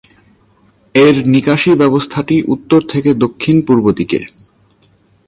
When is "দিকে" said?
3.91-4.19